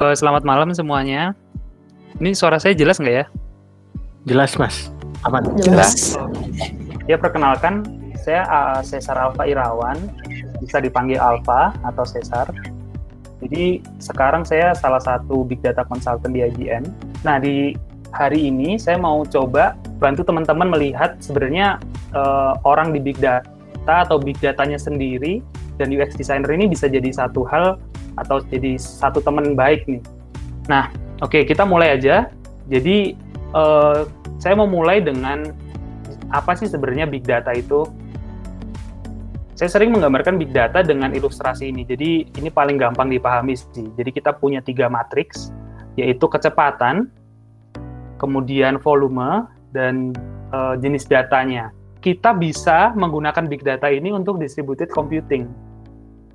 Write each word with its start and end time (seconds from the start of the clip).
Uh, 0.00 0.14
selamat 0.14 0.42
malam 0.42 0.70
semuanya. 0.74 1.32
Ini 2.18 2.34
suara 2.34 2.58
saya 2.62 2.74
jelas 2.74 2.98
nggak 2.98 3.14
ya? 3.14 3.26
Jelas, 4.24 4.56
Mas. 4.56 4.90
Aman. 5.26 5.44
Jelas. 5.60 6.16
Ya, 7.04 7.20
perkenalkan, 7.20 7.84
saya 8.16 8.48
uh, 8.48 8.80
Cesar 8.80 9.18
Alfa 9.20 9.44
Irawan, 9.44 9.98
bisa 10.62 10.80
dipanggil 10.80 11.20
Alfa 11.20 11.76
atau 11.84 12.04
Cesar. 12.08 12.48
Jadi 13.44 13.84
sekarang 14.00 14.48
saya 14.48 14.72
salah 14.72 15.02
satu 15.02 15.44
Big 15.44 15.60
Data 15.60 15.84
Consultant 15.84 16.32
di 16.32 16.40
IBM. 16.40 16.84
Nah, 17.26 17.36
di 17.36 17.76
hari 18.14 18.48
ini 18.48 18.80
saya 18.80 18.96
mau 18.96 19.26
coba 19.26 19.76
bantu 20.00 20.24
teman-teman 20.24 20.70
melihat 20.70 21.18
sebenarnya 21.20 21.76
uh, 22.16 22.56
orang 22.64 22.94
di 22.94 23.02
Big 23.02 23.20
Data 23.20 23.44
atau 23.84 24.16
Big 24.16 24.40
Datanya 24.40 24.80
sendiri 24.80 25.44
dan 25.76 25.90
UX 25.90 26.14
Designer 26.14 26.48
ini 26.54 26.70
bisa 26.70 26.86
jadi 26.86 27.10
satu 27.10 27.44
hal 27.44 27.76
atau 28.18 28.42
jadi 28.46 28.78
satu 28.78 29.18
teman 29.22 29.54
baik 29.58 29.86
nih. 29.86 30.02
Nah, 30.70 30.88
oke 31.20 31.34
okay, 31.34 31.42
kita 31.44 31.66
mulai 31.66 31.98
aja. 31.98 32.30
Jadi 32.70 33.18
uh, 33.52 34.08
saya 34.40 34.54
mau 34.56 34.68
mulai 34.68 35.00
dengan 35.04 35.52
apa 36.32 36.56
sih 36.56 36.66
sebenarnya 36.66 37.06
big 37.06 37.22
data 37.24 37.52
itu? 37.54 37.86
Saya 39.54 39.70
sering 39.70 39.94
menggambarkan 39.94 40.34
big 40.34 40.50
data 40.50 40.82
dengan 40.82 41.14
ilustrasi 41.14 41.70
ini. 41.70 41.86
Jadi 41.86 42.26
ini 42.26 42.50
paling 42.50 42.74
gampang 42.74 43.06
dipahami 43.06 43.54
sih. 43.54 43.86
Jadi 43.94 44.10
kita 44.10 44.34
punya 44.34 44.58
tiga 44.58 44.90
matriks, 44.90 45.54
yaitu 45.94 46.26
kecepatan, 46.26 47.06
kemudian 48.18 48.82
volume, 48.82 49.46
dan 49.70 50.10
uh, 50.50 50.74
jenis 50.74 51.06
datanya. 51.06 51.70
Kita 52.02 52.34
bisa 52.34 52.90
menggunakan 52.98 53.46
big 53.46 53.62
data 53.62 53.86
ini 53.86 54.10
untuk 54.10 54.42
distributed 54.42 54.90
computing. 54.90 55.46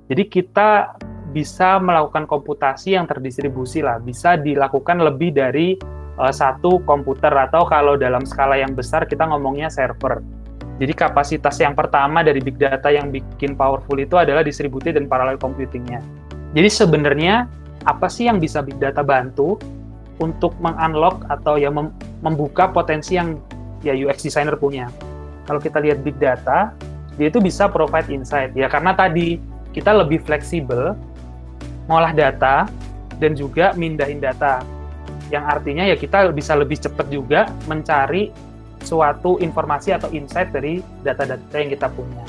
Jadi 0.08 0.24
kita 0.26 0.96
bisa 1.30 1.78
melakukan 1.78 2.26
komputasi 2.26 2.98
yang 2.98 3.06
terdistribusi 3.06 3.80
lah, 3.80 4.02
bisa 4.02 4.34
dilakukan 4.34 4.98
lebih 4.98 5.30
dari 5.34 5.78
uh, 6.18 6.32
satu 6.34 6.82
komputer 6.84 7.30
atau 7.30 7.64
kalau 7.64 7.94
dalam 7.94 8.26
skala 8.26 8.58
yang 8.58 8.74
besar 8.74 9.06
kita 9.06 9.24
ngomongnya 9.30 9.70
server. 9.70 10.20
Jadi 10.80 10.92
kapasitas 10.96 11.60
yang 11.60 11.76
pertama 11.76 12.24
dari 12.24 12.40
big 12.40 12.56
data 12.56 12.88
yang 12.88 13.12
bikin 13.12 13.52
powerful 13.52 14.00
itu 14.00 14.16
adalah 14.16 14.40
distributed 14.40 14.96
dan 14.96 15.06
parallel 15.06 15.36
computingnya. 15.36 16.00
Jadi 16.56 16.68
sebenarnya 16.72 17.46
apa 17.84 18.08
sih 18.08 18.26
yang 18.26 18.40
bisa 18.40 18.64
big 18.64 18.80
data 18.80 19.04
bantu 19.04 19.60
untuk 20.20 20.56
mengunlock 20.60 21.24
atau 21.28 21.60
ya 21.60 21.68
mem 21.68 21.92
membuka 22.24 22.68
potensi 22.68 23.16
yang 23.16 23.36
ya 23.84 23.92
UX 23.92 24.24
designer 24.24 24.56
punya. 24.56 24.88
Kalau 25.44 25.60
kita 25.60 25.80
lihat 25.84 26.00
big 26.00 26.16
data, 26.16 26.72
dia 27.20 27.28
itu 27.28 27.40
bisa 27.44 27.68
provide 27.68 28.08
insight 28.08 28.56
ya 28.56 28.64
karena 28.72 28.96
tadi 28.96 29.36
kita 29.76 29.92
lebih 29.92 30.24
fleksibel 30.24 30.96
ngolah 31.90 32.14
data 32.14 32.70
dan 33.18 33.34
juga 33.34 33.74
mindahin 33.74 34.22
data 34.22 34.62
yang 35.34 35.42
artinya 35.46 35.82
ya 35.82 35.98
kita 35.98 36.30
bisa 36.30 36.54
lebih 36.54 36.78
cepat 36.78 37.10
juga 37.10 37.50
mencari 37.66 38.30
suatu 38.80 39.36
informasi 39.42 39.92
atau 39.92 40.08
insight 40.14 40.54
dari 40.54 40.80
data-data 41.04 41.54
yang 41.58 41.70
kita 41.74 41.90
punya. 41.92 42.24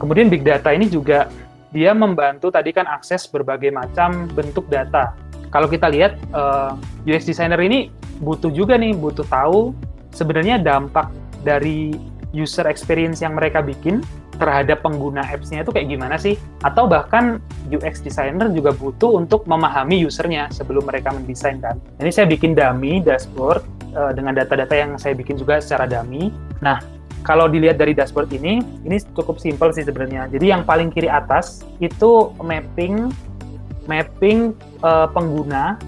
Kemudian 0.00 0.26
big 0.26 0.42
data 0.42 0.74
ini 0.74 0.90
juga 0.90 1.30
dia 1.70 1.94
membantu 1.94 2.50
tadi 2.50 2.74
kan 2.74 2.84
akses 2.90 3.30
berbagai 3.30 3.70
macam 3.70 4.28
bentuk 4.34 4.66
data. 4.68 5.14
Kalau 5.52 5.68
kita 5.68 5.88
lihat 5.88 6.16
uh, 6.32 6.74
eh, 7.06 7.14
UX 7.14 7.28
designer 7.28 7.60
ini 7.60 7.92
butuh 8.18 8.50
juga 8.50 8.76
nih 8.76 8.96
butuh 8.96 9.24
tahu 9.28 9.72
sebenarnya 10.12 10.60
dampak 10.60 11.08
dari 11.46 11.94
user 12.32 12.68
experience 12.68 13.20
yang 13.20 13.36
mereka 13.36 13.60
bikin 13.60 14.00
terhadap 14.42 14.82
pengguna 14.82 15.22
apps-nya 15.22 15.62
itu 15.62 15.70
kayak 15.70 15.86
gimana 15.86 16.18
sih? 16.18 16.34
Atau 16.66 16.90
bahkan 16.90 17.38
UX 17.70 18.02
designer 18.02 18.50
juga 18.50 18.74
butuh 18.74 19.22
untuk 19.22 19.46
memahami 19.46 20.02
usernya 20.02 20.50
sebelum 20.50 20.82
mereka 20.82 21.14
mendesain 21.14 21.62
kan. 21.62 21.78
Ini 22.02 22.10
saya 22.10 22.26
bikin 22.26 22.58
dummy 22.58 22.98
dashboard 22.98 23.62
uh, 23.94 24.10
dengan 24.10 24.34
data-data 24.34 24.74
yang 24.74 24.98
saya 24.98 25.14
bikin 25.14 25.38
juga 25.38 25.62
secara 25.62 25.86
dummy. 25.86 26.34
Nah, 26.58 26.82
kalau 27.22 27.46
dilihat 27.46 27.78
dari 27.78 27.94
dashboard 27.94 28.34
ini, 28.34 28.58
ini 28.82 28.98
cukup 29.14 29.38
simpel 29.38 29.70
sih 29.70 29.86
sebenarnya. 29.86 30.26
Jadi 30.26 30.50
yang 30.50 30.66
paling 30.66 30.90
kiri 30.90 31.06
atas 31.06 31.62
itu 31.78 32.34
mapping 32.42 33.14
mapping 33.86 34.54
uh, 34.82 35.06
pengguna. 35.10 35.78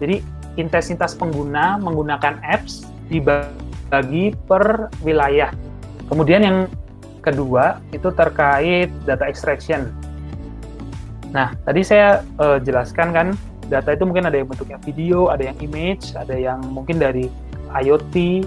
Jadi 0.00 0.24
intensitas 0.56 1.12
pengguna 1.16 1.76
menggunakan 1.80 2.40
apps 2.40 2.88
dibagi 3.12 4.32
per 4.48 4.88
wilayah. 5.04 5.52
Kemudian 6.08 6.40
yang 6.44 6.58
kedua 7.24 7.80
itu 7.96 8.12
terkait 8.12 8.92
data 9.08 9.24
extraction. 9.24 9.88
Nah, 11.32 11.56
tadi 11.66 11.82
saya 11.82 12.22
uh, 12.38 12.60
jelaskan 12.62 13.10
kan 13.10 13.26
data 13.66 13.96
itu 13.96 14.04
mungkin 14.06 14.28
ada 14.28 14.38
yang 14.38 14.46
bentuknya 14.46 14.78
video, 14.84 15.32
ada 15.32 15.50
yang 15.50 15.58
image, 15.64 16.12
ada 16.14 16.36
yang 16.36 16.60
mungkin 16.68 17.00
dari 17.00 17.32
IoT 17.74 18.44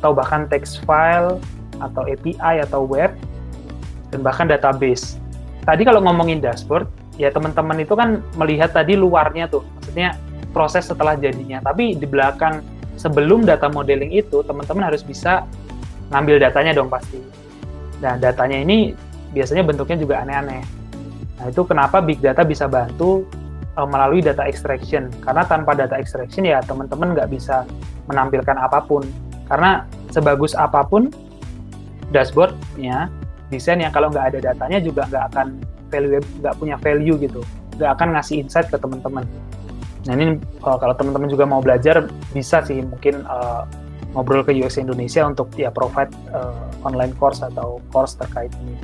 atau 0.00 0.16
bahkan 0.16 0.48
text 0.48 0.80
file 0.86 1.36
atau 1.82 2.06
API 2.06 2.62
atau 2.64 2.86
web 2.86 3.12
dan 4.08 4.20
bahkan 4.24 4.46
database. 4.48 5.20
Tadi 5.66 5.82
kalau 5.84 6.00
ngomongin 6.00 6.40
dashboard, 6.40 6.88
ya 7.20 7.28
teman-teman 7.34 7.82
itu 7.82 7.92
kan 7.98 8.24
melihat 8.38 8.72
tadi 8.72 8.94
luarnya 8.96 9.50
tuh, 9.50 9.64
maksudnya 9.76 10.16
proses 10.54 10.86
setelah 10.88 11.18
jadinya. 11.18 11.60
Tapi 11.60 11.98
di 11.98 12.06
belakang 12.06 12.62
sebelum 12.94 13.44
data 13.44 13.68
modeling 13.68 14.14
itu, 14.14 14.40
teman-teman 14.46 14.88
harus 14.88 15.04
bisa 15.04 15.44
ngambil 16.12 16.36
datanya 16.40 16.76
dong 16.76 16.92
pasti 16.92 17.43
Nah, 18.04 18.20
datanya 18.20 18.60
ini 18.60 18.92
biasanya 19.32 19.64
bentuknya 19.64 19.96
juga 19.96 20.20
aneh-aneh. 20.20 20.60
Nah, 21.40 21.44
itu 21.48 21.64
kenapa 21.64 22.04
big 22.04 22.20
data 22.20 22.44
bisa 22.44 22.68
bantu 22.68 23.24
uh, 23.80 23.88
melalui 23.88 24.20
data 24.20 24.44
extraction. 24.44 25.08
Karena 25.24 25.48
tanpa 25.48 25.72
data 25.72 25.96
extraction 25.96 26.44
ya 26.44 26.60
teman-teman 26.60 27.16
nggak 27.16 27.32
bisa 27.32 27.64
menampilkan 28.12 28.60
apa 28.60 28.84
pun. 28.84 29.02
Karena 29.48 29.88
sebagus 30.12 30.52
apa 30.52 30.84
pun 30.84 31.08
dashboardnya, 32.12 33.08
desain 33.48 33.80
yang 33.80 33.90
kalau 33.90 34.12
nggak 34.12 34.36
ada 34.36 34.52
datanya 34.52 34.78
juga 34.84 35.08
nggak 35.08 35.24
akan 35.32 35.46
value 35.88 36.20
nggak 36.44 36.54
punya 36.60 36.76
value 36.80 37.16
gitu, 37.18 37.40
nggak 37.80 37.90
akan 37.98 38.08
ngasih 38.20 38.44
insight 38.44 38.68
ke 38.68 38.76
teman-teman. 38.76 39.24
Nah 40.04 40.12
ini 40.12 40.36
uh, 40.60 40.76
kalau 40.76 40.92
teman-teman 40.92 41.28
juga 41.32 41.48
mau 41.48 41.64
belajar 41.64 42.04
bisa 42.36 42.60
sih 42.68 42.84
mungkin 42.84 43.24
uh, 43.24 43.64
ngobrol 44.14 44.46
ke 44.46 44.54
UX 44.54 44.78
Indonesia 44.78 45.26
untuk 45.26 45.50
ya 45.58 45.74
provide 45.74 46.14
uh, 46.30 46.70
online 46.86 47.12
course 47.18 47.42
atau 47.42 47.82
course 47.90 48.14
terkait 48.14 48.54
ini. 48.62 48.78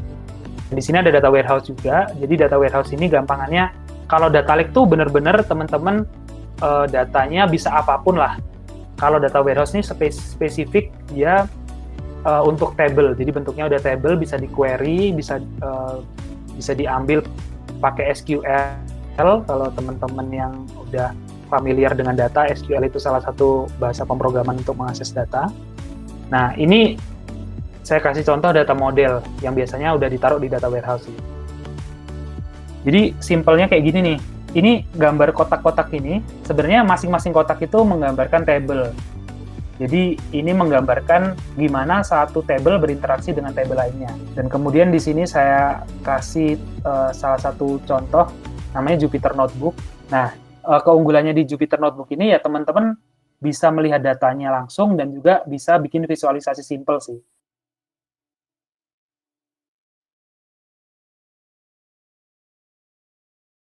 Di 0.71 0.83
sini 0.83 1.03
ada 1.03 1.11
data 1.11 1.31
warehouse 1.31 1.67
juga. 1.71 2.11
Jadi 2.19 2.47
data 2.47 2.59
warehouse 2.59 2.91
ini 2.95 3.07
gampangannya 3.07 3.71
kalau 4.11 4.27
data 4.27 4.59
lake 4.59 4.75
tuh 4.75 4.87
benar-benar 4.87 5.43
teman-teman 5.47 6.03
uh, 6.63 6.87
datanya 6.91 7.47
bisa 7.47 7.71
apa 7.71 7.99
pun 8.03 8.19
lah. 8.19 8.39
Kalau 8.99 9.23
data 9.23 9.41
warehouse 9.41 9.73
ini 9.73 9.87
spesifik 10.11 10.93
dia 11.11 11.47
uh, 12.27 12.43
untuk 12.45 12.75
table. 12.75 13.15
Jadi 13.15 13.31
bentuknya 13.31 13.71
udah 13.71 13.81
table 13.81 14.19
bisa 14.19 14.37
di 14.37 14.51
query, 14.51 15.15
bisa 15.15 15.41
uh, 15.63 16.03
bisa 16.55 16.77
diambil 16.77 17.25
pakai 17.81 18.13
SQL 18.13 19.47
kalau 19.49 19.69
teman-teman 19.73 20.27
yang 20.29 20.53
udah 20.77 21.13
familiar 21.51 21.99
dengan 21.99 22.15
data, 22.15 22.47
SQL 22.47 22.87
itu 22.87 23.03
salah 23.03 23.19
satu 23.19 23.67
bahasa 23.83 24.07
pemrograman 24.07 24.57
untuk 24.57 24.79
mengakses 24.79 25.11
data. 25.11 25.51
Nah, 26.31 26.55
ini 26.55 26.95
saya 27.83 27.99
kasih 27.99 28.23
contoh 28.23 28.55
data 28.55 28.71
model 28.71 29.19
yang 29.43 29.53
biasanya 29.59 29.91
udah 29.99 30.07
ditaruh 30.07 30.39
di 30.39 30.47
data 30.47 30.71
warehouse. 30.71 31.11
Jadi 32.87 33.19
simpelnya 33.19 33.67
kayak 33.67 33.85
gini 33.85 34.01
nih. 34.15 34.19
Ini 34.51 34.83
gambar 34.99 35.31
kotak-kotak 35.31 35.95
ini 35.95 36.19
sebenarnya 36.43 36.83
masing-masing 36.83 37.31
kotak 37.31 37.63
itu 37.63 37.79
menggambarkan 37.87 38.43
table. 38.43 38.91
Jadi 39.79 40.19
ini 40.35 40.53
menggambarkan 40.53 41.39
gimana 41.55 42.03
satu 42.03 42.43
table 42.43 42.83
berinteraksi 42.83 43.31
dengan 43.31 43.55
table 43.55 43.79
lainnya. 43.79 44.11
Dan 44.35 44.51
kemudian 44.51 44.91
di 44.91 44.99
sini 44.99 45.23
saya 45.23 45.87
kasih 46.03 46.59
uh, 46.83 47.15
salah 47.15 47.39
satu 47.39 47.79
contoh 47.87 48.27
namanya 48.75 49.07
Jupyter 49.07 49.39
Notebook. 49.39 49.79
Nah, 50.11 50.35
uh, 50.71 50.81
keunggulannya 50.81 51.35
di 51.35 51.43
Jupyter 51.51 51.83
Notebook 51.83 52.15
ini 52.15 52.31
ya 52.31 52.39
teman-teman 52.39 52.95
bisa 53.43 53.73
melihat 53.75 53.99
datanya 53.99 54.55
langsung 54.63 54.95
dan 54.95 55.11
juga 55.11 55.43
bisa 55.49 55.75
bikin 55.83 56.07
visualisasi 56.07 56.63
simple 56.63 57.03
sih. 57.03 57.19